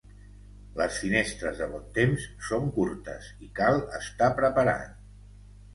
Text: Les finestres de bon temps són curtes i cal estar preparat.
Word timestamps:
Les 0.79 0.95
finestres 1.03 1.59
de 1.61 1.67
bon 1.75 1.85
temps 1.99 2.27
són 2.49 2.73
curtes 2.79 3.31
i 3.49 3.53
cal 3.61 3.79
estar 4.03 4.33
preparat. 4.43 5.03